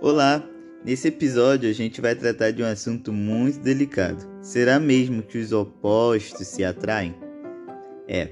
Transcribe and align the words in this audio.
Olá! 0.00 0.42
Nesse 0.82 1.08
episódio 1.08 1.68
a 1.68 1.72
gente 1.74 2.00
vai 2.00 2.14
tratar 2.14 2.50
de 2.50 2.62
um 2.62 2.66
assunto 2.66 3.12
muito 3.12 3.58
delicado. 3.58 4.26
Será 4.40 4.80
mesmo 4.80 5.22
que 5.22 5.36
os 5.36 5.52
opostos 5.52 6.46
se 6.46 6.64
atraem? 6.64 7.14
É, 8.08 8.30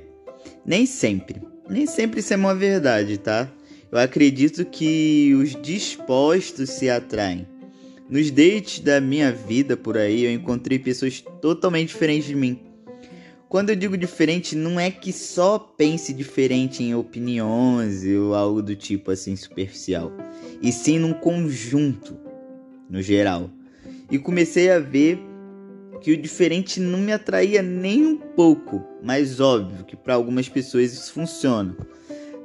nem 0.65 0.87
sempre. 0.87 1.43
Nem 1.69 1.87
sempre 1.87 2.21
isso 2.21 2.33
é 2.33 2.37
uma 2.37 2.55
verdade, 2.55 3.19
tá? 3.19 3.53
Eu 3.93 3.99
acredito 3.99 4.65
que 4.65 5.35
os 5.35 5.55
dispostos 5.61 6.71
se 6.71 6.89
atraem. 6.89 7.47
Nos 8.09 8.31
dates 8.31 8.81
da 8.81 9.03
minha 9.03 9.31
vida 9.31 9.77
por 9.77 9.99
aí, 9.99 10.25
eu 10.25 10.33
encontrei 10.33 10.79
pessoas 10.79 11.23
totalmente 11.43 11.89
diferentes 11.89 12.27
de 12.27 12.35
mim. 12.35 12.66
Quando 13.49 13.71
eu 13.71 13.77
digo 13.77 13.97
diferente, 13.97 14.57
não 14.57 14.79
é 14.79 14.91
que 14.91 15.13
só 15.13 15.57
pense 15.57 16.13
diferente 16.13 16.83
em 16.83 16.97
opiniões 16.97 18.05
ou 18.05 18.35
algo 18.35 18.61
do 18.61 18.75
tipo 18.75 19.13
assim 19.13 19.37
superficial, 19.37 20.13
e 20.61 20.73
sim 20.73 20.99
num 20.99 21.13
conjunto, 21.13 22.19
no 22.91 23.01
geral. 23.01 23.49
E 24.11 24.19
comecei 24.19 24.69
a 24.69 24.81
ver 24.81 25.21
que 26.01 26.11
o 26.11 26.17
diferente 26.17 26.81
não 26.81 26.99
me 26.99 27.13
atraía 27.13 27.63
nem 27.63 28.05
um 28.05 28.17
pouco, 28.17 28.85
mas 29.01 29.39
óbvio 29.39 29.85
que 29.85 29.97
para 29.97 30.15
algumas 30.15 30.49
pessoas 30.49 30.93
isso 30.93 31.13
funciona. 31.13 31.77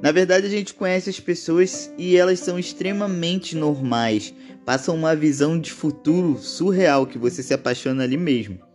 Na 0.00 0.12
verdade, 0.12 0.46
a 0.46 0.50
gente 0.50 0.72
conhece 0.72 1.10
as 1.10 1.18
pessoas 1.18 1.92
e 1.98 2.16
elas 2.16 2.38
são 2.38 2.60
extremamente 2.60 3.56
normais, 3.56 4.32
passam 4.64 4.94
uma 4.94 5.16
visão 5.16 5.58
de 5.58 5.72
futuro 5.72 6.38
surreal 6.38 7.06
que 7.06 7.18
você 7.18 7.42
se 7.42 7.52
apaixona 7.52 8.04
ali 8.04 8.16
mesmo. 8.16 8.71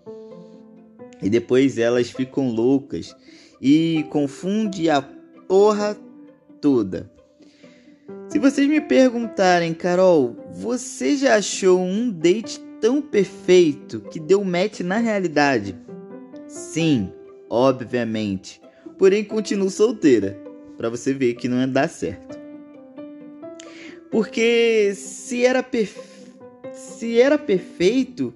E 1.22 1.30
depois 1.30 1.78
elas 1.78 2.10
ficam 2.10 2.50
loucas 2.50 3.16
e 3.62 4.06
confunde 4.10 4.90
a 4.90 5.02
porra 5.48 5.98
toda. 6.62 7.12
Se 8.30 8.40
vocês 8.40 8.68
me 8.68 8.82
perguntarem, 8.82 9.74
Carol, 9.74 10.36
você 10.52 11.16
já 11.16 11.36
achou 11.36 11.80
um 11.80 12.10
date 12.10 12.60
tão 12.80 13.02
perfeito 13.02 14.02
que 14.02 14.20
deu 14.20 14.44
match 14.44 14.82
na 14.82 14.98
realidade? 14.98 15.76
Sim, 16.48 17.12
obviamente. 17.50 18.62
Porém, 18.98 19.24
continuo 19.24 19.70
solteira 19.70 20.40
para 20.78 20.90
você 20.90 21.14
ver 21.14 21.34
que 21.36 21.48
não 21.48 21.60
ia 21.60 21.68
dar 21.68 21.90
certo. 21.90 22.38
Porque 24.12 24.94
se 24.96 25.46
era 25.46 25.64
perfe... 25.64 26.00
se 26.72 27.20
era 27.20 27.38
perfeito, 27.38 28.34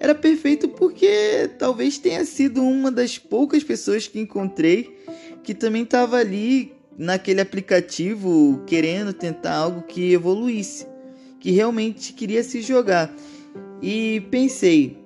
era 0.00 0.14
perfeito 0.14 0.68
porque 0.68 1.50
talvez 1.58 1.98
tenha 1.98 2.24
sido 2.24 2.62
uma 2.62 2.90
das 2.90 3.18
poucas 3.18 3.64
pessoas 3.64 4.06
que 4.06 4.20
encontrei 4.20 4.96
que 5.42 5.54
também 5.54 5.82
estava 5.82 6.18
ali 6.18 6.72
naquele 6.96 7.40
aplicativo 7.40 8.62
querendo 8.66 9.12
tentar 9.12 9.54
algo 9.54 9.82
que 9.82 10.12
evoluísse, 10.12 10.86
que 11.40 11.50
realmente 11.50 12.12
queria 12.12 12.42
se 12.42 12.60
jogar. 12.60 13.14
E 13.80 14.20
pensei, 14.30 14.98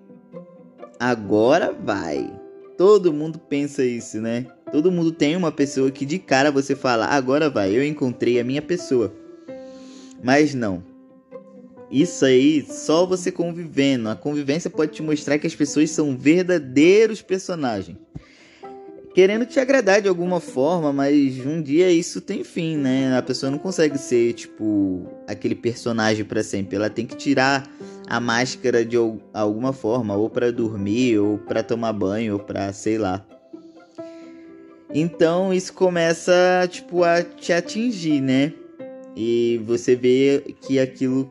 agora 0.99 1.73
vai. 1.73 2.33
Todo 2.77 3.13
mundo 3.13 3.39
pensa 3.39 3.85
isso, 3.85 4.21
né? 4.21 4.47
Todo 4.73 4.91
mundo 4.91 5.13
tem 5.13 5.37
uma 5.37 5.53
pessoa 5.53 5.91
que 5.91 6.07
de 6.07 6.19
cara 6.19 6.51
você 6.51 6.75
fala, 6.75 7.07
agora 7.07 7.51
vai, 7.51 7.77
eu 7.77 7.85
encontrei 7.85 8.41
a 8.41 8.45
minha 8.45 8.63
pessoa. 8.63 9.15
Mas 10.23 10.55
não. 10.55 10.92
Isso 11.93 12.25
aí, 12.25 12.65
só 12.67 13.05
você 13.05 13.31
convivendo. 13.31 14.09
A 14.09 14.17
convivência 14.17 14.71
pode 14.71 14.93
te 14.93 15.03
mostrar 15.03 15.39
que 15.39 15.47
as 15.47 15.55
pessoas 15.55 15.91
são 15.91 16.17
verdadeiros 16.17 17.21
personagens. 17.21 17.99
Querendo 19.15 19.45
te 19.45 19.61
agradar 19.61 20.01
de 20.01 20.09
alguma 20.09 20.41
forma, 20.41 20.91
mas 20.91 21.39
um 21.45 21.61
dia 21.61 21.91
isso 21.93 22.23
tem 22.23 22.43
fim, 22.43 22.79
né? 22.79 23.15
A 23.15 23.21
pessoa 23.21 23.51
não 23.53 23.59
consegue 23.59 23.99
ser, 23.99 24.33
tipo, 24.33 25.07
aquele 25.29 25.55
personagem 25.55 26.25
para 26.25 26.43
sempre. 26.43 26.77
Ela 26.77 26.89
tem 26.89 27.05
que 27.05 27.15
tirar 27.15 27.71
a 28.09 28.19
máscara 28.19 28.87
de 28.87 28.97
alguma 29.35 29.75
forma, 29.75 30.17
ou 30.17 30.31
para 30.31 30.51
dormir, 30.51 31.19
ou 31.19 31.37
para 31.37 31.63
tomar 31.63 31.93
banho, 31.93 32.33
ou 32.33 32.39
para 32.39 32.73
sei 32.73 32.97
lá. 32.97 33.23
Então 34.95 35.53
isso 35.53 35.75
começa 35.75 36.67
tipo 36.71 37.05
a 37.05 37.23
te 37.23 37.53
atingir, 37.53 38.23
né? 38.23 38.55
E 39.15 39.61
você 39.67 39.95
vê 39.95 40.55
que 40.63 40.79
aquilo 40.79 41.29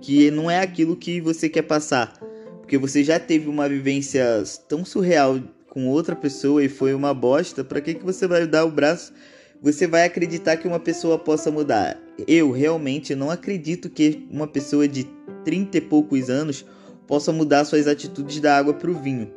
que 0.00 0.30
não 0.30 0.50
é 0.50 0.60
aquilo 0.60 0.96
que 0.96 1.20
você 1.20 1.48
quer 1.48 1.62
passar, 1.62 2.12
porque 2.58 2.78
você 2.78 3.02
já 3.02 3.18
teve 3.18 3.48
uma 3.48 3.68
vivência 3.68 4.42
tão 4.68 4.84
surreal 4.84 5.40
com 5.68 5.86
outra 5.88 6.16
pessoa 6.16 6.62
e 6.64 6.68
foi 6.68 6.94
uma 6.94 7.12
bosta, 7.14 7.62
para 7.62 7.80
que 7.80 7.94
que 7.94 8.04
você 8.04 8.26
vai 8.26 8.46
dar 8.46 8.64
o 8.64 8.70
braço? 8.70 9.12
Você 9.60 9.86
vai 9.86 10.04
acreditar 10.04 10.56
que 10.56 10.68
uma 10.68 10.78
pessoa 10.78 11.18
possa 11.18 11.50
mudar? 11.50 12.00
Eu 12.26 12.52
realmente 12.52 13.14
não 13.14 13.30
acredito 13.30 13.90
que 13.90 14.26
uma 14.30 14.46
pessoa 14.46 14.86
de 14.86 15.04
30 15.44 15.78
e 15.78 15.80
poucos 15.80 16.30
anos 16.30 16.64
possa 17.06 17.32
mudar 17.32 17.64
suas 17.64 17.86
atitudes 17.86 18.38
da 18.40 18.56
água 18.56 18.74
para 18.74 18.90
o 18.90 18.94
vinho. 18.94 19.32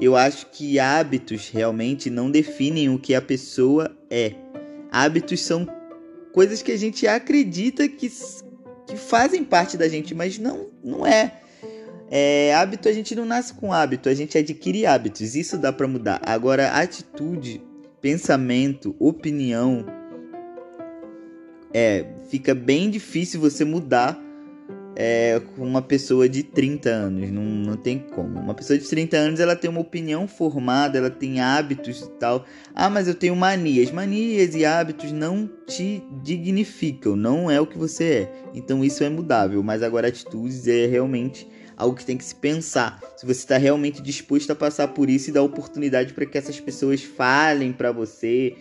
Eu 0.00 0.14
acho 0.16 0.46
que 0.52 0.78
hábitos 0.78 1.50
realmente 1.50 2.08
não 2.08 2.30
definem 2.30 2.88
o 2.88 2.98
que 2.98 3.14
a 3.14 3.20
pessoa 3.20 3.90
é. 4.08 4.32
Hábitos 4.90 5.40
são 5.40 5.66
coisas 6.32 6.62
que 6.62 6.70
a 6.70 6.76
gente 6.76 7.06
acredita 7.06 7.88
que, 7.88 8.08
que 8.88 8.96
fazem 8.96 9.44
parte 9.44 9.76
da 9.76 9.86
gente, 9.86 10.14
mas 10.14 10.38
não, 10.38 10.68
não 10.82 11.06
é. 11.06 11.40
é. 12.10 12.54
Hábito 12.54 12.88
a 12.88 12.92
gente 12.92 13.14
não 13.14 13.26
nasce 13.26 13.52
com 13.52 13.72
hábito, 13.72 14.08
a 14.08 14.14
gente 14.14 14.36
adquire 14.36 14.86
hábitos. 14.86 15.36
Isso 15.36 15.58
dá 15.58 15.72
para 15.72 15.86
mudar. 15.86 16.20
Agora, 16.24 16.70
atitude, 16.70 17.62
pensamento, 18.00 18.96
opinião, 18.98 19.84
é, 21.72 22.06
fica 22.30 22.54
bem 22.54 22.90
difícil 22.90 23.38
você 23.38 23.64
mudar 23.64 24.18
é, 25.00 25.40
com 25.54 25.64
uma 25.64 25.80
pessoa 25.80 26.28
de 26.28 26.42
30 26.42 26.90
anos. 26.90 27.30
Não, 27.30 27.44
não 27.44 27.76
tem 27.76 28.00
como. 28.00 28.40
Uma 28.40 28.52
pessoa 28.52 28.76
de 28.76 28.84
30 28.84 29.16
anos 29.16 29.40
ela 29.40 29.54
tem 29.54 29.70
uma 29.70 29.78
opinião 29.78 30.26
formada, 30.26 30.98
ela 30.98 31.08
tem 31.08 31.40
hábitos 31.40 32.02
e 32.02 32.10
tal. 32.18 32.44
Ah, 32.74 32.90
mas 32.90 33.06
eu 33.06 33.14
tenho 33.14 33.36
manias. 33.36 33.92
Manias 33.92 34.56
e 34.56 34.64
hábitos 34.64 35.12
não 35.12 35.48
te 35.68 36.02
dignificam, 36.20 37.14
não 37.14 37.48
é 37.48 37.60
o 37.60 37.66
que 37.66 37.78
você 37.78 38.04
é. 38.04 38.32
Então 38.52 38.84
isso 38.84 39.04
é 39.04 39.08
mudável, 39.08 39.62
mas 39.62 39.84
agora 39.84 40.08
atitudes 40.08 40.66
é 40.66 40.86
realmente 40.86 41.46
algo 41.76 41.94
que 41.94 42.04
tem 42.04 42.16
que 42.16 42.24
se 42.24 42.34
pensar. 42.34 42.98
Se 43.16 43.24
você 43.24 43.38
está 43.38 43.56
realmente 43.56 44.02
disposto 44.02 44.50
a 44.50 44.56
passar 44.56 44.88
por 44.88 45.08
isso 45.08 45.30
e 45.30 45.32
dar 45.32 45.42
oportunidade 45.42 46.12
para 46.12 46.26
que 46.26 46.36
essas 46.36 46.58
pessoas 46.58 47.04
falem 47.04 47.72
para 47.72 47.92
você 47.92 48.56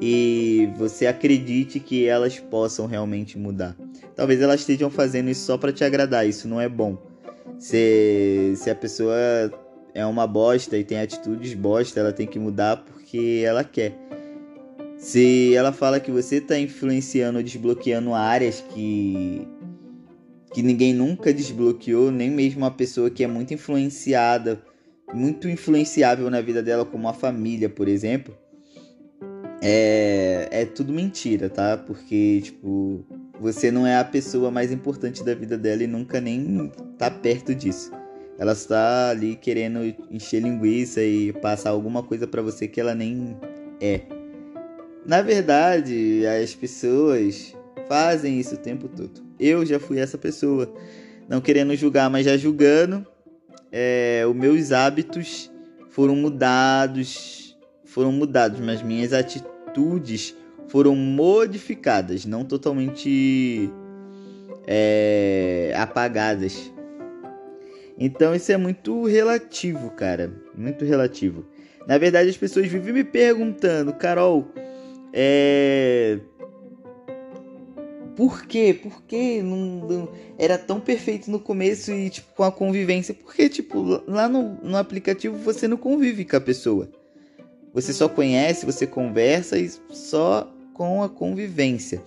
e 0.00 0.68
você 0.76 1.06
acredite 1.06 1.78
que 1.80 2.06
elas 2.06 2.38
possam 2.38 2.86
realmente 2.86 3.38
mudar. 3.38 3.76
Talvez 4.14 4.40
elas 4.40 4.60
estejam 4.60 4.90
fazendo 4.90 5.30
isso 5.30 5.44
só 5.46 5.56
para 5.56 5.72
te 5.72 5.84
agradar, 5.84 6.26
isso 6.26 6.48
não 6.48 6.60
é 6.60 6.68
bom. 6.68 6.98
Se, 7.58 8.54
se 8.56 8.70
a 8.70 8.74
pessoa 8.74 9.14
é 9.94 10.04
uma 10.04 10.26
bosta 10.26 10.76
e 10.76 10.84
tem 10.84 11.00
atitudes 11.00 11.54
bosta, 11.54 12.00
ela 12.00 12.12
tem 12.12 12.26
que 12.26 12.38
mudar 12.38 12.78
porque 12.78 13.42
ela 13.44 13.62
quer. 13.62 13.96
Se 14.96 15.54
ela 15.54 15.72
fala 15.72 16.00
que 16.00 16.10
você 16.10 16.36
está 16.36 16.58
influenciando 16.58 17.38
ou 17.38 17.44
desbloqueando 17.44 18.14
áreas 18.14 18.62
que 18.72 19.46
que 20.52 20.62
ninguém 20.62 20.92
nunca 20.92 21.32
desbloqueou, 21.32 22.10
nem 22.10 22.30
mesmo 22.30 22.60
uma 22.60 22.70
pessoa 22.70 23.10
que 23.10 23.24
é 23.24 23.26
muito 23.26 23.54
influenciada, 23.54 24.62
muito 25.12 25.48
influenciável 25.48 26.28
na 26.30 26.40
vida 26.40 26.62
dela, 26.62 26.84
como 26.84 27.08
a 27.08 27.14
família, 27.14 27.68
por 27.68 27.88
exemplo, 27.88 28.36
é, 29.64 30.48
é 30.50 30.64
tudo 30.64 30.92
mentira, 30.92 31.48
tá? 31.48 31.76
Porque, 31.76 32.40
tipo, 32.42 33.06
você 33.40 33.70
não 33.70 33.86
é 33.86 33.96
a 33.96 34.04
pessoa 34.04 34.50
mais 34.50 34.72
importante 34.72 35.22
da 35.22 35.34
vida 35.36 35.56
dela 35.56 35.84
e 35.84 35.86
nunca 35.86 36.20
nem 36.20 36.72
tá 36.98 37.08
perto 37.08 37.54
disso. 37.54 37.92
Ela 38.36 38.52
está 38.52 39.10
ali 39.10 39.36
querendo 39.36 39.78
encher 40.10 40.42
linguiça 40.42 41.00
e 41.00 41.32
passar 41.34 41.70
alguma 41.70 42.02
coisa 42.02 42.26
para 42.26 42.42
você 42.42 42.66
que 42.66 42.80
ela 42.80 42.92
nem 42.92 43.36
é. 43.80 44.00
Na 45.06 45.22
verdade, 45.22 46.26
as 46.26 46.52
pessoas 46.56 47.54
fazem 47.88 48.40
isso 48.40 48.56
o 48.56 48.58
tempo 48.58 48.88
todo. 48.88 49.22
Eu 49.38 49.64
já 49.64 49.78
fui 49.78 50.00
essa 50.00 50.18
pessoa, 50.18 50.72
não 51.28 51.40
querendo 51.40 51.74
julgar, 51.76 52.10
mas 52.10 52.24
já 52.24 52.36
julgando. 52.36 53.06
É, 53.70 54.24
os 54.28 54.34
meus 54.34 54.72
hábitos 54.72 55.52
foram 55.90 56.16
mudados, 56.16 57.56
foram 57.84 58.10
mudados, 58.10 58.58
mas 58.58 58.82
minhas 58.82 59.12
atitudes 59.12 59.51
atitudes 59.72 60.36
foram 60.68 60.94
modificadas, 60.94 62.26
não 62.26 62.44
totalmente 62.44 63.70
é, 64.66 65.74
apagadas. 65.76 66.70
Então 67.98 68.34
isso 68.34 68.52
é 68.52 68.56
muito 68.56 69.04
relativo, 69.04 69.90
cara. 69.90 70.32
Muito 70.54 70.84
relativo. 70.84 71.46
Na 71.86 71.98
verdade, 71.98 72.30
as 72.30 72.36
pessoas 72.36 72.66
vivem 72.66 72.92
me 72.92 73.04
perguntando, 73.04 73.92
Carol, 73.94 74.46
é. 75.12 76.18
Por 78.16 78.44
quê? 78.46 78.78
Por 78.80 79.02
que 79.04 79.42
não, 79.42 79.88
não, 79.88 80.08
era 80.38 80.58
tão 80.58 80.78
perfeito 80.78 81.30
no 81.30 81.40
começo 81.40 81.90
e 81.90 82.10
tipo 82.10 82.34
com 82.34 82.44
a 82.44 82.52
convivência? 82.52 83.14
Porque 83.14 83.48
tipo 83.48 84.02
lá 84.06 84.28
no, 84.28 84.54
no 84.62 84.76
aplicativo 84.76 85.36
você 85.38 85.66
não 85.66 85.78
convive 85.78 86.24
com 86.24 86.36
a 86.36 86.40
pessoa. 86.40 86.90
Você 87.74 87.92
só 87.92 88.08
conhece, 88.08 88.66
você 88.66 88.86
conversa 88.86 89.58
e 89.58 89.70
só 89.90 90.52
com 90.74 91.02
a 91.02 91.08
convivência. 91.08 92.02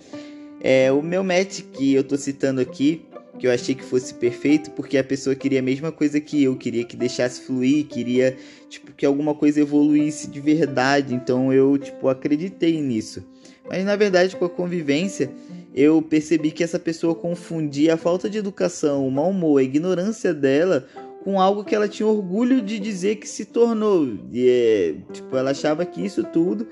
É, 0.60 0.90
o 0.92 1.02
meu 1.02 1.24
match 1.24 1.62
que 1.72 1.94
eu 1.94 2.04
tô 2.04 2.16
citando 2.16 2.60
aqui, 2.60 3.02
que 3.38 3.46
eu 3.46 3.50
achei 3.50 3.74
que 3.74 3.84
fosse 3.84 4.14
perfeito, 4.14 4.70
porque 4.70 4.96
a 4.96 5.04
pessoa 5.04 5.34
queria 5.34 5.58
a 5.58 5.62
mesma 5.62 5.92
coisa 5.92 6.20
que 6.20 6.42
eu, 6.42 6.56
queria 6.56 6.84
que 6.84 6.96
deixasse 6.96 7.42
fluir, 7.42 7.86
queria, 7.86 8.36
tipo, 8.68 8.92
que 8.92 9.04
alguma 9.04 9.34
coisa 9.34 9.60
evoluísse 9.60 10.28
de 10.28 10.40
verdade. 10.40 11.14
Então 11.14 11.52
eu, 11.52 11.76
tipo, 11.76 12.08
acreditei 12.08 12.80
nisso. 12.80 13.24
Mas 13.68 13.84
na 13.84 13.96
verdade, 13.96 14.36
com 14.36 14.44
a 14.44 14.50
convivência, 14.50 15.30
eu 15.74 16.00
percebi 16.00 16.50
que 16.50 16.64
essa 16.64 16.78
pessoa 16.78 17.14
confundia 17.14 17.94
a 17.94 17.96
falta 17.96 18.30
de 18.30 18.38
educação, 18.38 19.06
o 19.06 19.10
mau 19.10 19.30
humor, 19.30 19.58
a 19.58 19.62
ignorância 19.62 20.32
dela 20.32 20.86
com 21.26 21.40
algo 21.40 21.64
que 21.64 21.74
ela 21.74 21.88
tinha 21.88 22.06
orgulho 22.06 22.62
de 22.62 22.78
dizer 22.78 23.16
que 23.16 23.28
se 23.28 23.46
tornou. 23.46 24.16
E, 24.32 24.48
é, 24.48 24.94
tipo, 25.12 25.36
ela 25.36 25.50
achava 25.50 25.84
que 25.84 26.00
isso 26.06 26.22
tudo 26.22 26.68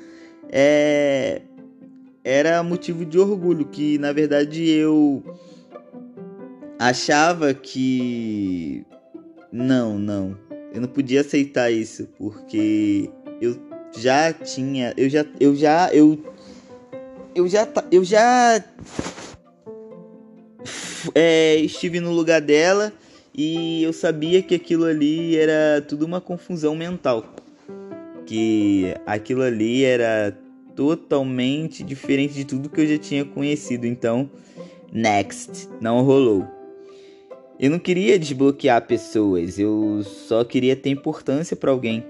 é, 0.48 1.42
era 2.22 2.62
motivo 2.62 3.04
de 3.04 3.18
orgulho, 3.18 3.66
que 3.66 3.98
na 3.98 4.12
verdade 4.12 4.70
eu 4.70 5.24
achava 6.78 7.52
que 7.52 8.86
não, 9.50 9.98
não, 9.98 10.38
eu 10.72 10.80
não 10.80 10.88
podia 10.88 11.22
aceitar 11.22 11.72
isso 11.72 12.06
porque 12.16 13.10
eu 13.40 13.56
já 13.98 14.32
tinha, 14.32 14.94
eu 14.96 15.08
já, 15.08 15.26
eu 15.40 15.56
já, 15.56 15.92
eu, 15.92 16.16
eu 17.34 17.48
já, 17.48 17.66
eu 17.90 18.04
já 18.04 18.64
é, 21.12 21.56
estive 21.56 21.98
no 21.98 22.12
lugar 22.12 22.40
dela 22.40 22.92
e 23.34 23.82
eu 23.82 23.92
sabia 23.92 24.40
que 24.42 24.54
aquilo 24.54 24.84
ali 24.84 25.36
era 25.36 25.82
tudo 25.82 26.06
uma 26.06 26.20
confusão 26.20 26.76
mental, 26.76 27.24
que 28.24 28.94
aquilo 29.04 29.42
ali 29.42 29.82
era 29.82 30.38
totalmente 30.76 31.82
diferente 31.82 32.34
de 32.34 32.44
tudo 32.44 32.68
que 32.68 32.80
eu 32.80 32.86
já 32.86 32.98
tinha 32.98 33.24
conhecido. 33.24 33.86
Então, 33.86 34.30
next, 34.92 35.68
não 35.80 36.02
rolou. 36.02 36.46
Eu 37.58 37.70
não 37.70 37.78
queria 37.78 38.18
desbloquear 38.18 38.86
pessoas, 38.86 39.58
eu 39.58 40.02
só 40.04 40.44
queria 40.44 40.76
ter 40.76 40.90
importância 40.90 41.56
para 41.56 41.70
alguém. 41.70 42.04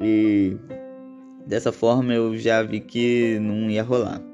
E 0.00 0.56
dessa 1.46 1.72
forma 1.72 2.14
eu 2.14 2.36
já 2.38 2.62
vi 2.62 2.80
que 2.80 3.38
não 3.38 3.70
ia 3.70 3.82
rolar. 3.82 4.31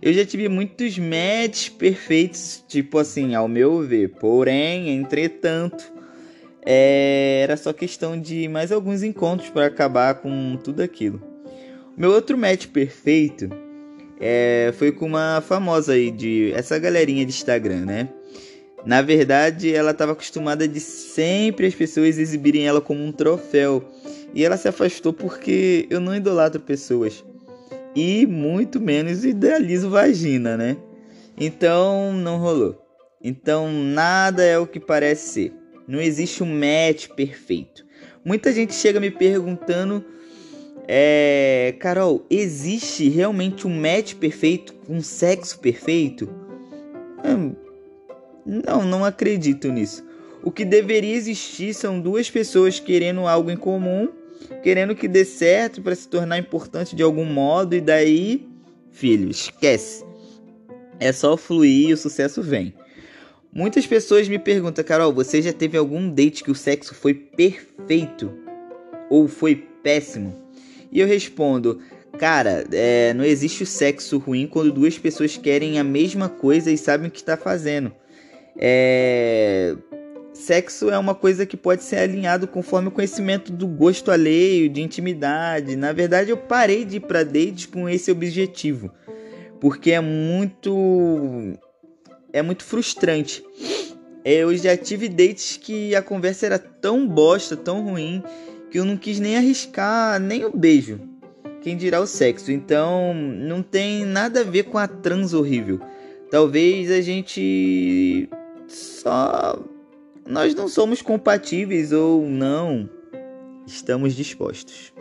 Eu 0.00 0.12
já 0.12 0.24
tive 0.24 0.48
muitos 0.48 0.98
matches 0.98 1.68
perfeitos, 1.68 2.64
tipo 2.68 2.98
assim, 2.98 3.34
ao 3.34 3.48
meu 3.48 3.82
ver. 3.82 4.10
Porém, 4.20 4.90
entretanto, 4.90 5.92
é, 6.64 7.40
era 7.42 7.56
só 7.56 7.72
questão 7.72 8.20
de 8.20 8.48
mais 8.48 8.72
alguns 8.72 9.02
encontros 9.02 9.50
para 9.50 9.66
acabar 9.66 10.14
com 10.16 10.58
tudo 10.62 10.82
aquilo. 10.82 11.20
Meu 11.96 12.10
outro 12.12 12.38
match 12.38 12.66
perfeito 12.66 13.48
é, 14.20 14.72
foi 14.78 14.92
com 14.92 15.06
uma 15.06 15.42
famosa 15.46 15.92
aí 15.92 16.10
de 16.10 16.52
essa 16.54 16.78
galerinha 16.78 17.24
de 17.24 17.32
Instagram, 17.32 17.84
né? 17.84 18.08
Na 18.84 19.02
verdade, 19.02 19.74
ela 19.74 19.90
estava 19.90 20.12
acostumada 20.12 20.66
de 20.66 20.80
sempre 20.80 21.66
as 21.66 21.74
pessoas 21.74 22.18
exibirem 22.18 22.66
ela 22.66 22.80
como 22.80 23.04
um 23.04 23.12
troféu. 23.12 23.84
E 24.34 24.44
ela 24.44 24.56
se 24.56 24.68
afastou 24.68 25.12
porque 25.12 25.86
eu 25.90 26.00
não 26.00 26.14
idolatro 26.14 26.60
pessoas. 26.60 27.24
E 27.94 28.26
muito 28.26 28.80
menos 28.80 29.24
idealizo 29.24 29.90
vagina, 29.90 30.56
né? 30.56 30.76
Então 31.36 32.12
não 32.12 32.38
rolou. 32.38 32.80
Então 33.22 33.70
nada 33.72 34.44
é 34.44 34.58
o 34.58 34.66
que 34.66 34.78
parece 34.78 35.28
ser. 35.28 35.52
Não 35.88 36.00
existe 36.00 36.42
um 36.42 36.46
match 36.46 37.08
perfeito. 37.08 37.84
Muita 38.24 38.52
gente 38.52 38.74
chega 38.74 39.00
me 39.00 39.10
perguntando 39.10 40.04
é, 40.92 41.74
Carol, 41.78 42.26
existe 42.28 43.08
realmente 43.08 43.66
um 43.66 43.70
match 43.70 44.14
perfeito, 44.14 44.74
um 44.88 45.00
sexo 45.00 45.58
perfeito? 45.60 46.28
Hum, 47.24 47.54
não, 48.44 48.84
não 48.84 49.04
acredito 49.04 49.70
nisso. 49.70 50.04
O 50.42 50.50
que 50.50 50.64
deveria 50.64 51.14
existir 51.14 51.74
são 51.74 52.00
duas 52.00 52.30
pessoas 52.30 52.80
querendo 52.80 53.26
algo 53.26 53.50
em 53.50 53.56
comum, 53.56 54.08
querendo 54.62 54.94
que 54.94 55.08
dê 55.08 55.24
certo 55.24 55.82
para 55.82 55.94
se 55.94 56.08
tornar 56.08 56.38
importante 56.38 56.94
de 56.96 57.02
algum 57.02 57.24
modo, 57.24 57.74
e 57.74 57.80
daí, 57.80 58.48
filho, 58.90 59.30
esquece. 59.30 60.04
É 60.98 61.12
só 61.12 61.36
fluir 61.36 61.88
e 61.88 61.92
o 61.92 61.96
sucesso 61.96 62.42
vem. 62.42 62.74
Muitas 63.52 63.86
pessoas 63.86 64.28
me 64.28 64.38
perguntam, 64.38 64.84
Carol, 64.84 65.12
você 65.12 65.42
já 65.42 65.52
teve 65.52 65.76
algum 65.76 66.08
date 66.08 66.44
que 66.44 66.50
o 66.50 66.54
sexo 66.54 66.94
foi 66.94 67.14
perfeito 67.14 68.32
ou 69.08 69.26
foi 69.26 69.56
péssimo? 69.82 70.36
E 70.92 71.00
eu 71.00 71.06
respondo, 71.06 71.80
cara, 72.18 72.64
é, 72.70 73.12
não 73.14 73.24
existe 73.24 73.62
o 73.62 73.66
sexo 73.66 74.18
ruim 74.18 74.46
quando 74.46 74.72
duas 74.72 74.98
pessoas 74.98 75.36
querem 75.36 75.78
a 75.80 75.84
mesma 75.84 76.28
coisa 76.28 76.70
e 76.70 76.78
sabem 76.78 77.08
o 77.08 77.10
que 77.10 77.18
está 77.18 77.36
fazendo. 77.36 77.92
É... 78.56 79.74
Sexo 80.40 80.88
é 80.90 80.98
uma 80.98 81.14
coisa 81.14 81.44
que 81.44 81.56
pode 81.56 81.82
ser 81.82 81.96
alinhado 81.96 82.48
conforme 82.48 82.88
o 82.88 82.90
conhecimento 82.90 83.52
do 83.52 83.66
gosto 83.66 84.10
alheio, 84.10 84.70
de 84.70 84.80
intimidade. 84.80 85.76
Na 85.76 85.92
verdade, 85.92 86.30
eu 86.30 86.36
parei 86.36 86.84
de 86.86 86.96
ir 86.96 87.00
para 87.00 87.22
dates 87.22 87.66
com 87.66 87.86
esse 87.86 88.10
objetivo, 88.10 88.90
porque 89.60 89.90
é 89.90 90.00
muito 90.00 91.58
é 92.32 92.40
muito 92.40 92.64
frustrante. 92.64 93.44
Eu 94.24 94.56
já 94.56 94.74
tive 94.78 95.10
dates 95.10 95.58
que 95.58 95.94
a 95.94 96.00
conversa 96.00 96.46
era 96.46 96.58
tão 96.58 97.06
bosta, 97.06 97.54
tão 97.54 97.84
ruim, 97.84 98.22
que 98.70 98.78
eu 98.78 98.84
não 98.86 98.96
quis 98.96 99.20
nem 99.20 99.36
arriscar 99.36 100.18
nem 100.18 100.44
o 100.46 100.56
beijo. 100.56 101.00
Quem 101.60 101.76
dirá 101.76 102.00
o 102.00 102.06
sexo? 102.06 102.50
Então 102.50 103.12
não 103.12 103.62
tem 103.62 104.06
nada 104.06 104.40
a 104.40 104.44
ver 104.44 104.64
com 104.64 104.78
a 104.78 104.88
trans 104.88 105.34
horrível. 105.34 105.78
Talvez 106.30 106.90
a 106.90 107.02
gente 107.02 108.26
só 108.66 109.62
nós 110.30 110.54
não 110.54 110.68
somos 110.68 111.02
compatíveis 111.02 111.90
ou 111.90 112.22
não 112.22 112.88
estamos 113.66 114.14
dispostos. 114.14 114.92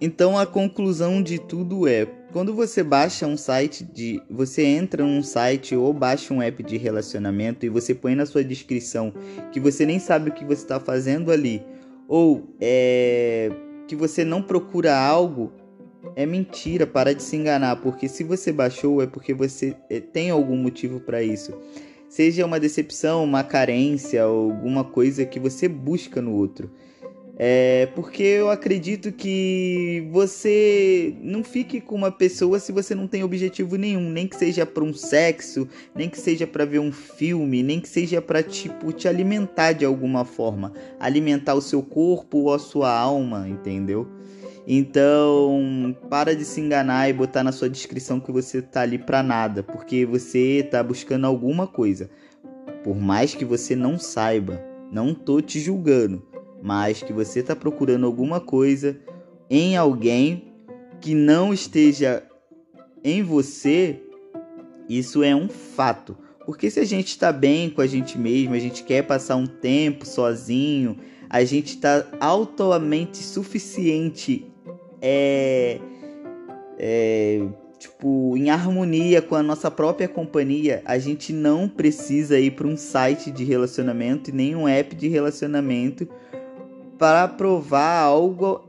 Então 0.00 0.38
a 0.38 0.46
conclusão 0.46 1.22
de 1.22 1.38
tudo 1.38 1.86
é 1.86 2.06
quando 2.32 2.52
você 2.52 2.82
baixa 2.82 3.26
um 3.26 3.36
site 3.36 3.84
de. 3.84 4.20
Você 4.28 4.64
entra 4.64 5.04
num 5.04 5.22
site 5.22 5.76
ou 5.76 5.92
baixa 5.92 6.34
um 6.34 6.42
app 6.42 6.62
de 6.62 6.76
relacionamento 6.76 7.64
e 7.64 7.68
você 7.68 7.94
põe 7.94 8.14
na 8.14 8.26
sua 8.26 8.42
descrição 8.42 9.12
que 9.52 9.60
você 9.60 9.86
nem 9.86 9.98
sabe 9.98 10.30
o 10.30 10.32
que 10.32 10.44
você 10.44 10.62
está 10.62 10.80
fazendo 10.80 11.30
ali, 11.30 11.62
ou 12.08 12.56
é, 12.60 13.52
que 13.86 13.94
você 13.94 14.24
não 14.24 14.42
procura 14.42 14.96
algo, 14.96 15.52
é 16.16 16.26
mentira, 16.26 16.86
para 16.86 17.14
de 17.14 17.22
se 17.22 17.36
enganar, 17.36 17.76
porque 17.76 18.08
se 18.08 18.24
você 18.24 18.50
baixou 18.50 19.00
é 19.00 19.06
porque 19.06 19.32
você 19.32 19.76
é, 19.88 20.00
tem 20.00 20.30
algum 20.30 20.56
motivo 20.56 21.00
para 21.00 21.22
isso. 21.22 21.52
Seja 22.14 22.46
uma 22.46 22.60
decepção, 22.60 23.24
uma 23.24 23.42
carência, 23.42 24.22
alguma 24.22 24.84
coisa 24.84 25.24
que 25.24 25.40
você 25.40 25.66
busca 25.66 26.22
no 26.22 26.32
outro. 26.32 26.70
É 27.36 27.88
porque 27.96 28.22
eu 28.22 28.50
acredito 28.50 29.10
que 29.10 30.06
você 30.12 31.12
não 31.20 31.42
fique 31.42 31.80
com 31.80 31.96
uma 31.96 32.12
pessoa 32.12 32.60
se 32.60 32.70
você 32.70 32.94
não 32.94 33.08
tem 33.08 33.24
objetivo 33.24 33.74
nenhum, 33.74 34.08
nem 34.10 34.28
que 34.28 34.36
seja 34.36 34.64
para 34.64 34.84
um 34.84 34.94
sexo, 34.94 35.66
nem 35.92 36.08
que 36.08 36.16
seja 36.16 36.46
para 36.46 36.64
ver 36.64 36.78
um 36.78 36.92
filme, 36.92 37.64
nem 37.64 37.80
que 37.80 37.88
seja 37.88 38.22
para 38.22 38.44
tipo 38.44 38.92
te 38.92 39.08
alimentar 39.08 39.72
de 39.72 39.84
alguma 39.84 40.24
forma, 40.24 40.72
alimentar 41.00 41.54
o 41.54 41.60
seu 41.60 41.82
corpo 41.82 42.38
ou 42.38 42.54
a 42.54 42.60
sua 42.60 42.96
alma, 42.96 43.48
entendeu? 43.48 44.06
Então, 44.66 45.94
para 46.08 46.34
de 46.34 46.44
se 46.44 46.60
enganar 46.60 47.08
e 47.08 47.12
botar 47.12 47.42
na 47.42 47.52
sua 47.52 47.68
descrição 47.68 48.18
que 48.18 48.32
você 48.32 48.62
tá 48.62 48.80
ali 48.80 48.98
para 48.98 49.22
nada, 49.22 49.62
porque 49.62 50.06
você 50.06 50.66
tá 50.70 50.82
buscando 50.82 51.26
alguma 51.26 51.66
coisa. 51.66 52.08
Por 52.82 52.96
mais 52.96 53.34
que 53.34 53.44
você 53.44 53.76
não 53.76 53.98
saiba, 53.98 54.62
não 54.90 55.14
tô 55.14 55.40
te 55.40 55.60
julgando 55.60 56.22
mas 56.64 57.02
que 57.02 57.12
você 57.12 57.40
está 57.40 57.54
procurando 57.54 58.06
alguma 58.06 58.40
coisa 58.40 58.98
em 59.50 59.76
alguém 59.76 60.54
que 60.98 61.14
não 61.14 61.52
esteja 61.52 62.22
em 63.04 63.22
você, 63.22 64.00
isso 64.88 65.22
é 65.22 65.36
um 65.36 65.46
fato. 65.46 66.16
Porque 66.46 66.70
se 66.70 66.80
a 66.80 66.84
gente 66.84 67.08
está 67.08 67.30
bem 67.30 67.68
com 67.68 67.82
a 67.82 67.86
gente 67.86 68.16
mesmo, 68.16 68.54
a 68.54 68.58
gente 68.58 68.82
quer 68.82 69.02
passar 69.02 69.36
um 69.36 69.46
tempo 69.46 70.06
sozinho, 70.06 70.96
a 71.28 71.44
gente 71.44 71.74
está 71.74 72.06
altamente 72.18 73.18
suficiente, 73.18 74.50
é, 75.06 75.78
é, 76.78 77.46
tipo, 77.78 78.34
em 78.38 78.48
harmonia 78.48 79.20
com 79.20 79.34
a 79.34 79.42
nossa 79.42 79.70
própria 79.70 80.08
companhia, 80.08 80.80
a 80.86 80.98
gente 80.98 81.30
não 81.30 81.68
precisa 81.68 82.40
ir 82.40 82.52
para 82.52 82.66
um 82.66 82.76
site 82.76 83.30
de 83.30 83.44
relacionamento 83.44 84.30
e 84.30 84.32
nem 84.32 84.56
um 84.56 84.66
app 84.66 84.96
de 84.96 85.06
relacionamento 85.08 86.08
para 86.98 87.28
provar 87.28 88.00
algo 88.00 88.66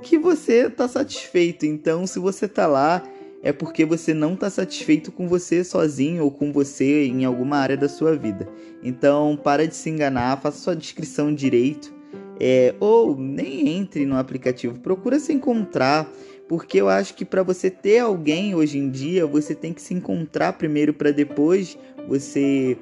que 0.00 0.18
você 0.18 0.68
está 0.68 0.88
satisfeito. 0.88 1.66
Então, 1.66 2.06
se 2.06 2.18
você 2.18 2.46
está 2.46 2.66
lá, 2.66 3.02
é 3.42 3.52
porque 3.52 3.84
você 3.84 4.14
não 4.14 4.32
está 4.32 4.48
satisfeito 4.48 5.12
com 5.12 5.28
você 5.28 5.62
sozinho 5.62 6.24
ou 6.24 6.30
com 6.30 6.50
você 6.50 7.04
em 7.04 7.26
alguma 7.26 7.58
área 7.58 7.76
da 7.76 7.90
sua 7.90 8.16
vida. 8.16 8.48
Então, 8.82 9.36
para 9.36 9.68
de 9.68 9.76
se 9.76 9.90
enganar, 9.90 10.40
faça 10.40 10.58
sua 10.58 10.74
descrição 10.74 11.34
direito. 11.34 11.93
É, 12.40 12.74
ou 12.80 13.16
nem 13.16 13.68
entre 13.68 14.04
no 14.04 14.16
aplicativo, 14.16 14.78
procura 14.80 15.18
se 15.20 15.32
encontrar, 15.32 16.10
porque 16.48 16.80
eu 16.80 16.88
acho 16.88 17.14
que 17.14 17.24
para 17.24 17.42
você 17.42 17.70
ter 17.70 18.00
alguém 18.00 18.54
hoje 18.54 18.78
em 18.78 18.90
dia, 18.90 19.26
você 19.26 19.54
tem 19.54 19.72
que 19.72 19.80
se 19.80 19.94
encontrar 19.94 20.54
primeiro 20.54 20.92
para 20.92 21.10
depois 21.10 21.78
você 22.08 22.76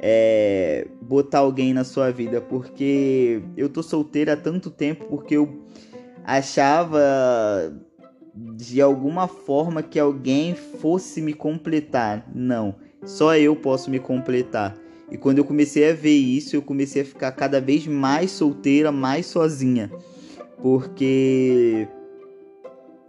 é, 0.00 0.86
botar 1.00 1.40
alguém 1.40 1.72
na 1.72 1.84
sua 1.84 2.10
vida. 2.10 2.40
Porque 2.40 3.42
eu 3.56 3.68
tô 3.68 3.82
solteira 3.82 4.32
há 4.32 4.36
tanto 4.36 4.70
tempo 4.70 5.06
porque 5.06 5.36
eu 5.36 5.62
achava 6.24 7.00
de 8.34 8.82
alguma 8.82 9.26
forma 9.28 9.82
que 9.82 9.98
alguém 9.98 10.54
fosse 10.54 11.22
me 11.22 11.32
completar. 11.32 12.28
Não, 12.34 12.74
só 13.04 13.36
eu 13.36 13.56
posso 13.56 13.90
me 13.90 13.98
completar. 13.98 14.76
E 15.10 15.16
quando 15.16 15.38
eu 15.38 15.44
comecei 15.44 15.90
a 15.90 15.94
ver 15.94 16.16
isso, 16.16 16.56
eu 16.56 16.62
comecei 16.62 17.02
a 17.02 17.04
ficar 17.04 17.30
cada 17.32 17.60
vez 17.60 17.86
mais 17.86 18.30
solteira, 18.30 18.90
mais 18.90 19.26
sozinha. 19.26 19.90
Porque 20.60 21.86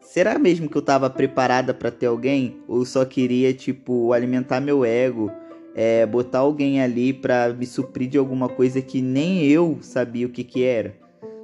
será 0.02 0.38
mesmo 0.38 0.70
que 0.70 0.78
eu 0.78 0.82
estava 0.82 1.10
preparada 1.10 1.74
para 1.74 1.92
ter 1.92 2.06
alguém 2.06 2.58
ou 2.68 2.86
só 2.86 3.04
queria 3.04 3.54
tipo 3.54 4.14
alimentar 4.14 4.60
meu 4.60 4.86
ego, 4.86 5.32
é, 5.76 6.06
botar 6.06 6.40
alguém 6.40 6.82
ali 6.82 7.14
para 7.14 7.54
me 7.54 7.66
suprir 7.66 8.10
de 8.10 8.18
alguma 8.18 8.48
coisa 8.50 8.82
que 8.82 9.02
nem 9.02 9.46
eu 9.46 9.78
sabia 9.82 10.28
o 10.28 10.30
que 10.30 10.44
que 10.44 10.64
era? 10.64 10.96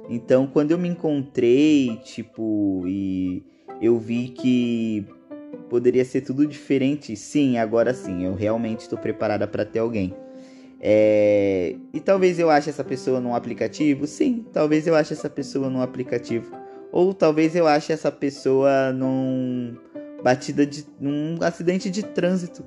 Então, 0.08 0.46
quando 0.46 0.70
eu 0.70 0.78
me 0.78 0.88
encontrei, 0.88 1.98
tipo, 2.04 2.84
e 2.86 3.42
eu 3.80 3.98
vi 3.98 4.28
que 4.28 5.06
poderia 5.70 6.04
ser 6.04 6.20
tudo 6.20 6.46
diferente, 6.46 7.16
sim, 7.16 7.56
agora 7.56 7.94
sim, 7.94 8.24
eu 8.24 8.34
realmente 8.34 8.80
estou 8.80 8.98
preparada 8.98 9.46
para 9.46 9.64
ter 9.64 9.78
alguém. 9.78 10.14
É... 10.86 11.76
E 11.94 12.00
talvez 12.00 12.38
eu 12.38 12.50
ache 12.50 12.68
essa 12.68 12.84
pessoa 12.84 13.18
num 13.18 13.34
aplicativo, 13.34 14.06
sim, 14.06 14.44
talvez 14.52 14.86
eu 14.86 14.94
ache 14.94 15.14
essa 15.14 15.30
pessoa 15.30 15.70
num 15.70 15.80
aplicativo. 15.80 16.54
Ou 16.92 17.14
talvez 17.14 17.56
eu 17.56 17.66
ache 17.66 17.90
essa 17.90 18.12
pessoa 18.12 18.92
num 18.92 19.74
batida 20.22 20.66
de 20.66 20.84
num 21.00 21.38
acidente 21.40 21.90
de 21.90 22.02
trânsito. 22.02 22.62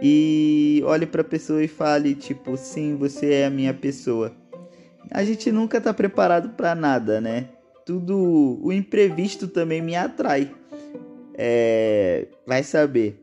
E 0.00 0.82
olhe 0.86 1.06
para 1.06 1.22
a 1.22 1.24
pessoa 1.24 1.62
e 1.64 1.68
fale 1.68 2.14
tipo, 2.14 2.56
sim, 2.56 2.96
você 2.96 3.32
é 3.32 3.46
a 3.46 3.50
minha 3.50 3.74
pessoa 3.74 4.32
a 5.10 5.24
gente 5.24 5.50
nunca 5.52 5.80
tá 5.80 5.92
preparado 5.92 6.50
para 6.50 6.74
nada, 6.74 7.20
né? 7.20 7.48
Tudo 7.84 8.58
o 8.62 8.72
imprevisto 8.72 9.46
também 9.46 9.82
me 9.82 9.94
atrai. 9.94 10.50
É, 11.36 12.26
vai 12.46 12.62
saber. 12.62 13.20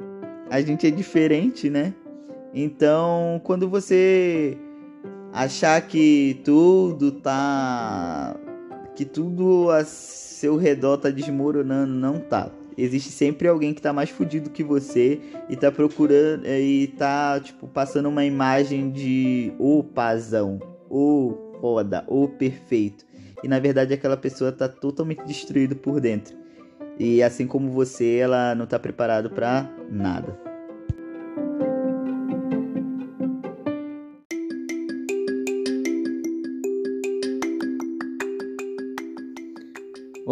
A 0.49 0.61
gente 0.61 0.85
é 0.85 0.91
diferente, 0.91 1.69
né? 1.69 1.93
Então, 2.53 3.39
quando 3.43 3.69
você 3.69 4.57
achar 5.31 5.81
que 5.81 6.41
tudo 6.43 7.11
tá 7.11 8.35
que 8.95 9.05
tudo 9.05 9.69
a 9.69 9.85
seu 9.85 10.57
redor 10.57 10.97
tá 10.97 11.09
desmoronando, 11.09 11.93
não 11.93 12.19
tá. 12.19 12.51
Existe 12.77 13.09
sempre 13.09 13.47
alguém 13.47 13.73
que 13.73 13.81
tá 13.81 13.93
mais 13.93 14.09
fudido 14.09 14.49
que 14.49 14.63
você 14.63 15.19
e 15.49 15.55
tá 15.55 15.71
procurando 15.71 16.45
e 16.45 16.87
tá 16.97 17.39
tipo 17.39 17.67
passando 17.67 18.09
uma 18.09 18.25
imagem 18.25 18.91
de 18.91 19.53
o 19.59 19.83
pazão, 19.83 20.59
o 20.89 21.37
foda 21.61 22.03
ou 22.07 22.27
perfeito. 22.27 23.05
E 23.43 23.47
na 23.47 23.59
verdade 23.59 23.93
aquela 23.93 24.17
pessoa 24.17 24.51
tá 24.51 24.67
totalmente 24.67 25.23
destruída 25.25 25.75
por 25.75 25.99
dentro. 25.99 26.35
E 26.99 27.23
assim 27.23 27.47
como 27.47 27.71
você, 27.71 28.17
ela 28.17 28.53
não 28.55 28.65
tá 28.65 28.77
preparada 28.77 29.29
para 29.29 29.69
nada. 29.89 30.50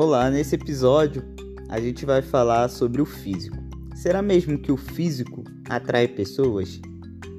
Olá, 0.01 0.29
nesse 0.29 0.55
episódio 0.55 1.21
a 1.67 1.77
gente 1.77 2.05
vai 2.05 2.21
falar 2.21 2.69
sobre 2.69 3.01
o 3.01 3.05
físico. 3.05 3.57
Será 3.93 4.21
mesmo 4.21 4.57
que 4.57 4.71
o 4.71 4.77
físico 4.77 5.43
atrai 5.67 6.07
pessoas? 6.07 6.79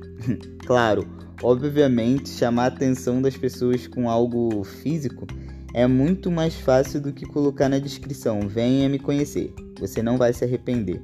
claro, 0.66 1.08
Obviamente, 1.42 2.28
chamar 2.28 2.64
a 2.64 2.66
atenção 2.66 3.22
das 3.22 3.34
pessoas 3.34 3.86
com 3.86 4.10
algo 4.10 4.62
físico 4.62 5.26
é 5.72 5.86
muito 5.86 6.30
mais 6.30 6.54
fácil 6.54 7.00
do 7.00 7.14
que 7.14 7.24
colocar 7.24 7.70
na 7.70 7.78
descrição: 7.78 8.46
venha 8.46 8.90
me 8.90 8.98
conhecer, 8.98 9.54
você 9.78 10.02
não 10.02 10.18
vai 10.18 10.34
se 10.34 10.44
arrepender. 10.44 11.00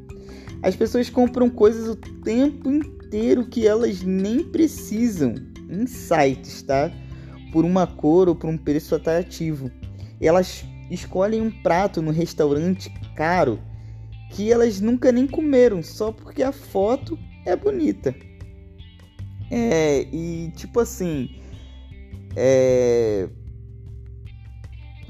As 0.62 0.76
pessoas 0.76 1.08
compram 1.08 1.48
coisas 1.48 1.88
o 1.88 1.96
tempo 1.96 2.70
inteiro 2.70 3.46
que 3.46 3.66
elas 3.66 4.02
nem 4.02 4.44
precisam 4.44 5.34
em 5.70 5.86
sites, 5.86 6.60
tá? 6.60 6.92
Por 7.50 7.64
uma 7.64 7.86
cor 7.86 8.28
ou 8.28 8.34
por 8.34 8.50
um 8.50 8.58
preço 8.58 8.94
atrativo. 8.94 9.70
Elas 10.20 10.62
escolhem 10.90 11.40
um 11.40 11.50
prato 11.50 12.00
no 12.00 12.10
restaurante 12.10 12.90
caro 13.14 13.58
que 14.30 14.52
elas 14.52 14.80
nunca 14.80 15.12
nem 15.12 15.26
comeram 15.26 15.82
só 15.82 16.12
porque 16.12 16.42
a 16.42 16.52
foto 16.52 17.18
é 17.44 17.54
bonita. 17.56 18.14
É, 19.50 20.02
e 20.12 20.50
tipo 20.56 20.80
assim. 20.80 21.40
É. 22.34 23.28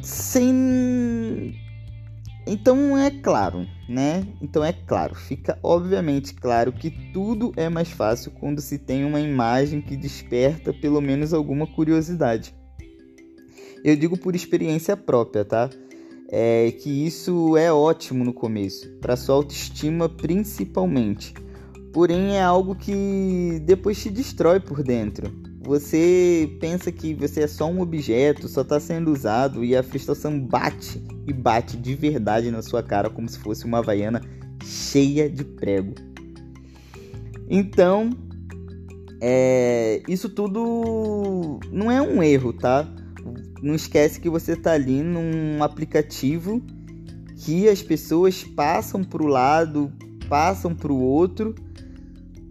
Sem. 0.02 1.54
Então 2.46 2.96
é 2.96 3.10
claro, 3.10 3.66
né? 3.88 4.24
Então 4.40 4.64
é 4.64 4.72
claro, 4.72 5.16
fica 5.16 5.58
obviamente 5.64 6.32
claro 6.32 6.72
que 6.72 6.90
tudo 7.12 7.52
é 7.56 7.68
mais 7.68 7.90
fácil 7.90 8.30
quando 8.38 8.60
se 8.60 8.78
tem 8.78 9.04
uma 9.04 9.18
imagem 9.18 9.80
que 9.80 9.96
desperta 9.96 10.72
pelo 10.72 11.00
menos 11.00 11.34
alguma 11.34 11.66
curiosidade. 11.66 12.54
Eu 13.86 13.96
digo 13.96 14.18
por 14.18 14.34
experiência 14.34 14.96
própria, 14.96 15.44
tá? 15.44 15.70
É 16.28 16.72
que 16.72 17.06
isso 17.06 17.56
é 17.56 17.72
ótimo 17.72 18.24
no 18.24 18.34
começo, 18.34 18.90
para 19.00 19.16
sua 19.16 19.36
autoestima 19.36 20.08
principalmente 20.08 21.32
porém 21.96 22.36
é 22.36 22.42
algo 22.42 22.74
que 22.74 23.58
depois 23.64 23.98
te 24.02 24.10
destrói 24.10 24.60
por 24.60 24.82
dentro. 24.82 25.32
Você 25.62 26.54
pensa 26.60 26.92
que 26.92 27.14
você 27.14 27.44
é 27.44 27.46
só 27.46 27.70
um 27.70 27.80
objeto, 27.80 28.48
só 28.48 28.60
está 28.60 28.78
sendo 28.78 29.10
usado 29.10 29.64
e 29.64 29.74
a 29.74 29.82
frustração 29.82 30.38
bate 30.38 31.02
e 31.26 31.32
bate 31.32 31.74
de 31.78 31.94
verdade 31.94 32.50
na 32.50 32.60
sua 32.60 32.82
cara 32.82 33.08
como 33.08 33.26
se 33.26 33.38
fosse 33.38 33.64
uma 33.64 33.78
havaiana 33.78 34.20
cheia 34.62 35.30
de 35.30 35.42
prego. 35.42 35.94
Então, 37.48 38.10
é, 39.18 40.02
isso 40.06 40.28
tudo 40.28 41.58
não 41.72 41.90
é 41.90 42.02
um 42.02 42.22
erro, 42.22 42.52
tá? 42.52 42.86
Não 43.62 43.74
esquece 43.74 44.20
que 44.20 44.28
você 44.28 44.52
está 44.52 44.72
ali 44.72 45.02
num 45.02 45.62
aplicativo 45.62 46.62
que 47.36 47.68
as 47.68 47.82
pessoas 47.82 48.44
passam 48.44 49.04
para 49.04 49.22
o 49.22 49.26
lado, 49.26 49.92
passam 50.28 50.74
para 50.74 50.92
o 50.92 51.00
outro 51.00 51.54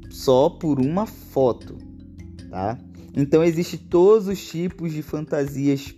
só 0.10 0.50
por 0.50 0.80
uma 0.80 1.06
foto, 1.06 1.78
tá? 2.50 2.78
Então 3.16 3.44
existe 3.44 3.78
todos 3.78 4.28
os 4.28 4.46
tipos 4.46 4.94
de 4.94 5.02
fantasias 5.02 5.94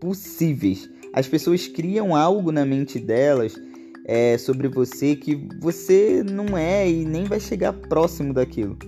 possíveis. 0.00 0.88
As 1.12 1.26
pessoas 1.26 1.66
criam 1.66 2.14
algo 2.14 2.52
na 2.52 2.64
mente 2.64 2.98
delas 2.98 3.58
é, 4.04 4.38
sobre 4.38 4.68
você 4.68 5.16
que 5.16 5.34
você 5.60 6.22
não 6.22 6.56
é 6.56 6.88
e 6.88 7.04
nem 7.04 7.24
vai 7.24 7.40
chegar 7.40 7.72
próximo 7.72 8.32
daquilo. 8.32 8.78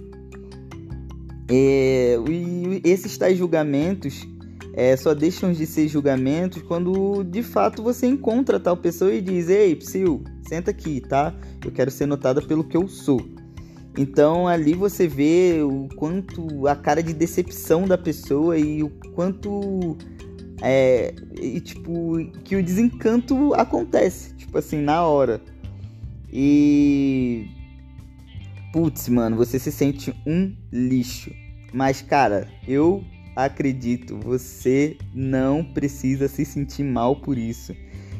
É, 1.50 2.16
e 2.28 2.80
esses 2.84 3.16
tais 3.16 3.36
julgamentos 3.36 4.26
é, 4.78 4.96
só 4.96 5.12
deixam 5.12 5.52
de 5.52 5.66
ser 5.66 5.88
julgamentos 5.88 6.62
quando 6.62 7.24
de 7.24 7.42
fato 7.42 7.82
você 7.82 8.06
encontra 8.06 8.60
tal 8.60 8.76
pessoa 8.76 9.12
e 9.12 9.20
diz: 9.20 9.48
Ei, 9.48 9.74
Psyu, 9.74 10.22
senta 10.48 10.70
aqui, 10.70 11.00
tá? 11.00 11.34
Eu 11.64 11.72
quero 11.72 11.90
ser 11.90 12.06
notada 12.06 12.40
pelo 12.40 12.62
que 12.62 12.76
eu 12.76 12.86
sou. 12.86 13.20
Então 13.96 14.46
ali 14.46 14.74
você 14.74 15.08
vê 15.08 15.58
o 15.64 15.88
quanto 15.96 16.68
a 16.68 16.76
cara 16.76 17.02
de 17.02 17.12
decepção 17.12 17.88
da 17.88 17.98
pessoa 17.98 18.56
e 18.56 18.84
o 18.84 18.88
quanto 19.16 19.98
é 20.62 21.12
e, 21.36 21.60
tipo 21.60 22.16
que 22.44 22.54
o 22.54 22.62
desencanto 22.62 23.54
acontece, 23.54 24.32
tipo 24.36 24.58
assim, 24.58 24.78
na 24.78 25.02
hora. 25.02 25.40
E 26.32 27.48
putz, 28.72 29.08
mano, 29.08 29.34
você 29.34 29.58
se 29.58 29.72
sente 29.72 30.14
um 30.24 30.54
lixo. 30.72 31.32
Mas 31.72 32.00
cara, 32.00 32.46
eu 32.64 33.02
acredito, 33.44 34.18
você 34.18 34.96
não 35.14 35.62
precisa 35.62 36.26
se 36.26 36.44
sentir 36.44 36.82
mal 36.82 37.14
por 37.14 37.38
isso. 37.38 37.72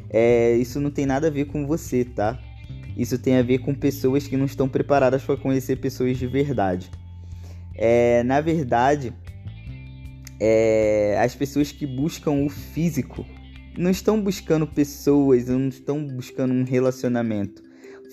É, 0.08 0.54
isso 0.54 0.80
não 0.80 0.90
tem 0.90 1.06
nada 1.06 1.26
a 1.26 1.30
ver 1.30 1.46
com 1.46 1.66
você, 1.66 2.04
tá? 2.04 2.38
Isso 2.96 3.18
tem 3.18 3.36
a 3.36 3.42
ver 3.42 3.58
com 3.58 3.74
pessoas 3.74 4.28
que 4.28 4.36
não 4.36 4.46
estão 4.46 4.68
preparadas 4.68 5.22
para 5.24 5.36
conhecer 5.36 5.76
pessoas 5.76 6.16
de 6.16 6.26
verdade. 6.26 6.88
É, 7.74 8.22
na 8.22 8.40
verdade, 8.40 9.12
é, 10.40 11.18
as 11.20 11.34
pessoas 11.34 11.72
que 11.72 11.84
buscam 11.84 12.44
o 12.44 12.48
físico 12.48 13.26
não 13.76 13.90
estão 13.90 14.20
buscando 14.20 14.66
pessoas, 14.68 15.46
não 15.46 15.68
estão 15.68 16.04
buscando 16.06 16.54
um 16.54 16.62
relacionamento. 16.62 17.62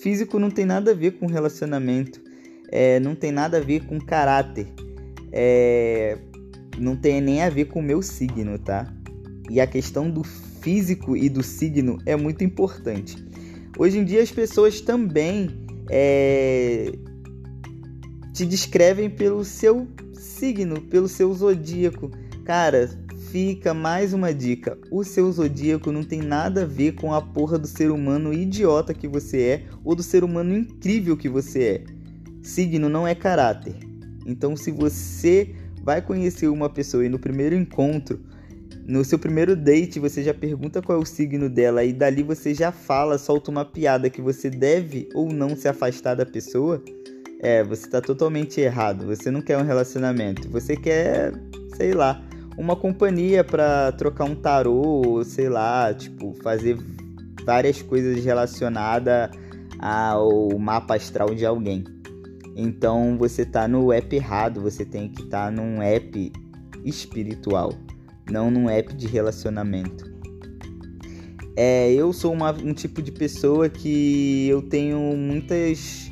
Físico 0.00 0.40
não 0.40 0.50
tem 0.50 0.64
nada 0.64 0.90
a 0.90 0.94
ver 0.94 1.12
com 1.12 1.26
relacionamento, 1.26 2.20
é, 2.70 2.98
não 2.98 3.14
tem 3.14 3.30
nada 3.30 3.58
a 3.58 3.60
ver 3.60 3.86
com 3.86 4.00
caráter. 4.00 4.66
É, 5.32 6.18
não 6.78 6.96
tem 6.96 7.20
nem 7.20 7.42
a 7.42 7.50
ver 7.50 7.66
com 7.66 7.80
o 7.80 7.82
meu 7.82 8.02
signo, 8.02 8.58
tá? 8.58 8.92
E 9.50 9.60
a 9.60 9.66
questão 9.66 10.10
do 10.10 10.24
físico 10.24 11.16
e 11.16 11.28
do 11.28 11.42
signo 11.42 11.98
é 12.04 12.16
muito 12.16 12.42
importante. 12.42 13.16
Hoje 13.78 13.98
em 13.98 14.04
dia 14.04 14.22
as 14.22 14.30
pessoas 14.30 14.80
também 14.80 15.50
é, 15.90 16.92
te 18.32 18.44
descrevem 18.44 19.08
pelo 19.08 19.44
seu 19.44 19.86
signo, 20.14 20.80
pelo 20.80 21.08
seu 21.08 21.32
zodíaco. 21.32 22.10
Cara, 22.44 22.88
fica 23.30 23.74
mais 23.74 24.12
uma 24.12 24.32
dica: 24.32 24.78
o 24.90 25.04
seu 25.04 25.30
zodíaco 25.30 25.92
não 25.92 26.02
tem 26.02 26.20
nada 26.20 26.62
a 26.62 26.66
ver 26.66 26.92
com 26.92 27.12
a 27.12 27.20
porra 27.20 27.58
do 27.58 27.66
ser 27.66 27.90
humano 27.90 28.32
idiota 28.32 28.94
que 28.94 29.06
você 29.06 29.42
é 29.42 29.62
ou 29.84 29.94
do 29.94 30.02
ser 30.02 30.24
humano 30.24 30.56
incrível 30.56 31.16
que 31.16 31.28
você 31.28 31.62
é. 31.62 31.84
Signo 32.42 32.88
não 32.88 33.06
é 33.06 33.14
caráter. 33.14 33.74
Então, 34.26 34.56
se 34.56 34.70
você 34.70 35.54
vai 35.86 36.02
conhecer 36.02 36.48
uma 36.48 36.68
pessoa 36.68 37.06
e 37.06 37.08
no 37.08 37.16
primeiro 37.16 37.54
encontro, 37.54 38.18
no 38.84 39.04
seu 39.04 39.20
primeiro 39.20 39.54
date, 39.54 40.00
você 40.00 40.20
já 40.20 40.34
pergunta 40.34 40.82
qual 40.82 40.98
é 40.98 41.00
o 41.00 41.06
signo 41.06 41.48
dela 41.48 41.84
e 41.84 41.92
dali 41.92 42.24
você 42.24 42.52
já 42.52 42.72
fala, 42.72 43.16
solta 43.18 43.52
uma 43.52 43.64
piada 43.64 44.10
que 44.10 44.20
você 44.20 44.50
deve 44.50 45.08
ou 45.14 45.32
não 45.32 45.54
se 45.54 45.68
afastar 45.68 46.16
da 46.16 46.26
pessoa, 46.26 46.82
é, 47.40 47.62
você 47.62 47.88
tá 47.88 48.00
totalmente 48.00 48.60
errado. 48.60 49.06
Você 49.06 49.30
não 49.30 49.40
quer 49.40 49.58
um 49.58 49.62
relacionamento, 49.62 50.48
você 50.48 50.74
quer, 50.74 51.32
sei 51.76 51.92
lá, 51.92 52.20
uma 52.58 52.74
companhia 52.74 53.44
para 53.44 53.92
trocar 53.92 54.24
um 54.24 54.34
tarô, 54.34 55.22
sei 55.24 55.48
lá, 55.48 55.94
tipo, 55.94 56.34
fazer 56.42 56.76
várias 57.44 57.80
coisas 57.80 58.24
relacionadas 58.24 59.30
ao 59.78 60.58
mapa 60.58 60.96
astral 60.96 61.32
de 61.32 61.46
alguém. 61.46 61.84
Então 62.56 63.16
você 63.18 63.44
tá 63.44 63.68
no 63.68 63.92
app 63.92 64.16
errado, 64.16 64.60
você 64.60 64.84
tem 64.84 65.08
que 65.08 65.22
estar 65.22 65.46
tá 65.46 65.50
num 65.50 65.82
app 65.82 66.32
espiritual, 66.84 67.72
não 68.30 68.50
num 68.50 68.68
app 68.68 68.94
de 68.94 69.06
relacionamento. 69.06 70.16
É, 71.54 71.92
eu 71.92 72.12
sou 72.12 72.32
uma, 72.32 72.52
um 72.52 72.72
tipo 72.72 73.02
de 73.02 73.12
pessoa 73.12 73.68
que 73.68 74.48
eu 74.48 74.62
tenho 74.62 74.98
muitas 75.16 76.10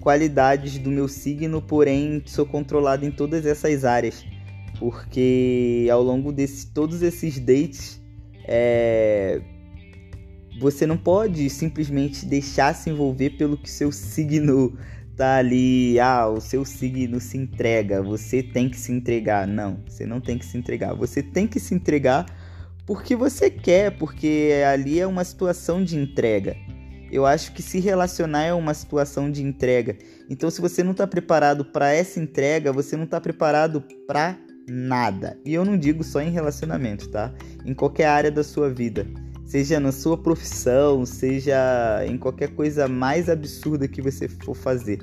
qualidades 0.00 0.78
do 0.78 0.90
meu 0.90 1.06
signo, 1.06 1.62
porém 1.62 2.22
sou 2.26 2.44
controlado 2.44 3.04
em 3.04 3.10
todas 3.10 3.46
essas 3.46 3.84
áreas 3.84 4.24
porque 4.80 5.86
ao 5.92 6.02
longo 6.02 6.32
de 6.32 6.48
todos 6.68 7.02
esses 7.02 7.38
dates 7.38 8.00
é, 8.48 9.42
você 10.58 10.86
não 10.86 10.96
pode 10.96 11.50
simplesmente 11.50 12.24
deixar 12.24 12.74
se 12.74 12.88
envolver 12.88 13.30
pelo 13.36 13.58
que 13.58 13.70
seu 13.70 13.92
signo 13.92 14.76
tá 15.20 15.36
ali, 15.36 16.00
ah, 16.00 16.28
o 16.28 16.40
seu 16.40 16.64
signo 16.64 17.20
se 17.20 17.36
entrega, 17.36 18.02
você 18.02 18.42
tem 18.42 18.70
que 18.70 18.78
se 18.78 18.90
entregar. 18.90 19.46
Não, 19.46 19.78
você 19.86 20.06
não 20.06 20.18
tem 20.18 20.38
que 20.38 20.46
se 20.46 20.56
entregar. 20.56 20.94
Você 20.94 21.22
tem 21.22 21.46
que 21.46 21.60
se 21.60 21.74
entregar 21.74 22.24
porque 22.86 23.14
você 23.14 23.50
quer, 23.50 23.98
porque 23.98 24.50
ali 24.66 24.98
é 24.98 25.06
uma 25.06 25.22
situação 25.22 25.84
de 25.84 25.94
entrega. 25.94 26.56
Eu 27.12 27.26
acho 27.26 27.52
que 27.52 27.60
se 27.60 27.80
relacionar 27.80 28.44
é 28.44 28.54
uma 28.54 28.72
situação 28.72 29.30
de 29.30 29.42
entrega. 29.42 29.98
Então, 30.30 30.50
se 30.50 30.58
você 30.58 30.82
não 30.82 30.92
está 30.92 31.06
preparado 31.06 31.66
para 31.66 31.92
essa 31.92 32.18
entrega, 32.18 32.72
você 32.72 32.96
não 32.96 33.04
está 33.04 33.20
preparado 33.20 33.84
para 34.06 34.38
nada. 34.66 35.38
E 35.44 35.52
eu 35.52 35.66
não 35.66 35.76
digo 35.76 36.02
só 36.02 36.22
em 36.22 36.30
relacionamento, 36.30 37.10
tá? 37.10 37.30
Em 37.66 37.74
qualquer 37.74 38.06
área 38.06 38.30
da 38.30 38.42
sua 38.42 38.70
vida. 38.70 39.06
Seja 39.50 39.80
na 39.80 39.90
sua 39.90 40.16
profissão, 40.16 41.04
seja 41.04 42.06
em 42.06 42.16
qualquer 42.16 42.50
coisa 42.50 42.86
mais 42.86 43.28
absurda 43.28 43.88
que 43.88 44.00
você 44.00 44.28
for 44.28 44.54
fazer. 44.54 45.00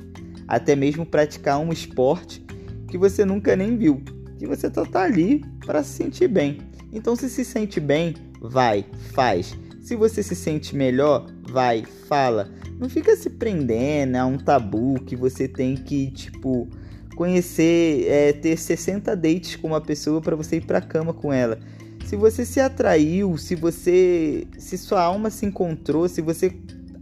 Até 0.47 0.73
mesmo 0.73 1.05
praticar 1.05 1.59
um 1.59 1.73
esporte 1.73 2.45
que 2.87 2.97
você 2.97 3.25
nunca 3.25 3.57
nem 3.57 3.77
viu. 3.77 4.01
Que 4.39 4.47
você 4.47 4.73
só 4.73 4.85
tá 4.85 5.01
ali 5.01 5.43
para 5.65 5.83
se 5.83 5.97
sentir 5.97 6.29
bem. 6.29 6.59
Então, 6.93 7.13
se 7.13 7.29
se 7.29 7.43
sente 7.43 7.81
bem, 7.81 8.13
vai, 8.39 8.85
faz. 9.11 9.53
Se 9.81 9.97
você 9.97 10.23
se 10.23 10.33
sente 10.33 10.73
melhor, 10.73 11.29
vai, 11.51 11.83
fala. 12.07 12.49
Não 12.79 12.87
fica 12.87 13.17
se 13.17 13.29
prendendo 13.29 14.15
a 14.15 14.25
um 14.25 14.37
tabu 14.37 14.93
que 15.05 15.17
você 15.17 15.49
tem 15.49 15.75
que, 15.75 16.09
tipo, 16.11 16.69
conhecer, 17.17 18.05
é, 18.07 18.31
ter 18.31 18.55
60 18.55 19.13
dates 19.13 19.57
com 19.57 19.67
uma 19.67 19.81
pessoa 19.81 20.21
para 20.21 20.37
você 20.37 20.55
ir 20.55 20.65
para 20.65 20.79
cama 20.79 21.13
com 21.13 21.33
ela. 21.33 21.59
Se 22.07 22.15
você 22.15 22.45
se 22.45 22.59
atraiu, 22.59 23.37
se 23.37 23.53
você, 23.53 24.47
se 24.57 24.77
sua 24.77 25.01
alma 25.01 25.29
se 25.29 25.45
encontrou, 25.45 26.07
se 26.07 26.21
você 26.21 26.51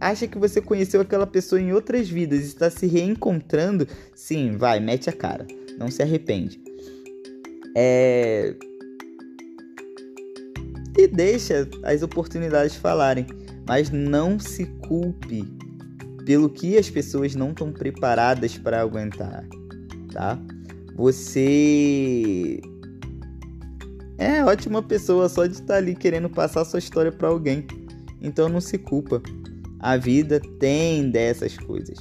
acha 0.00 0.26
que 0.26 0.36
você 0.36 0.60
conheceu 0.60 1.00
aquela 1.00 1.26
pessoa 1.26 1.60
em 1.60 1.72
outras 1.72 2.08
vidas 2.08 2.40
e 2.40 2.46
está 2.46 2.68
se 2.70 2.86
reencontrando, 2.86 3.86
sim, 4.14 4.56
vai, 4.56 4.80
mete 4.80 5.08
a 5.08 5.12
cara, 5.12 5.46
não 5.78 5.88
se 5.88 6.02
arrepende. 6.02 6.60
É... 7.76 8.54
E 10.98 11.06
deixa 11.06 11.68
as 11.84 12.02
oportunidades 12.02 12.74
falarem, 12.74 13.26
mas 13.66 13.90
não 13.90 14.38
se 14.38 14.66
culpe 14.88 15.44
pelo 16.24 16.50
que 16.50 16.76
as 16.76 16.90
pessoas 16.90 17.34
não 17.34 17.50
estão 17.50 17.72
preparadas 17.72 18.58
para 18.58 18.80
aguentar 18.80 19.46
tá? 20.16 20.38
Você 20.94 22.58
é 24.18 24.44
ótima 24.44 24.82
pessoa 24.82 25.28
só 25.28 25.46
de 25.46 25.54
estar 25.54 25.76
ali 25.76 25.94
querendo 25.94 26.28
passar 26.28 26.64
sua 26.64 26.78
história 26.78 27.12
para 27.12 27.28
alguém. 27.28 27.66
Então 28.20 28.48
não 28.48 28.60
se 28.60 28.78
culpa. 28.78 29.22
A 29.80 29.96
vida 29.96 30.40
tem 30.58 31.10
dessas 31.10 31.56
coisas. 31.58 31.98